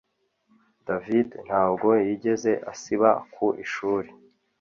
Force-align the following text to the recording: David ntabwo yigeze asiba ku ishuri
David 0.87 1.29
ntabwo 1.47 1.89
yigeze 2.05 2.51
asiba 2.71 3.09
ku 3.33 3.45
ishuri 3.63 4.09